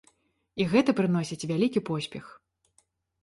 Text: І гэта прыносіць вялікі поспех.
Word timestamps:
І 0.63 0.65
гэта 0.71 0.95
прыносіць 0.99 1.47
вялікі 1.51 1.83
поспех. 1.89 2.25